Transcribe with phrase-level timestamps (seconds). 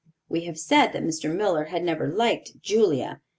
[0.27, 1.31] We have said that Mr.
[1.31, 3.21] Miller had never liked Julia.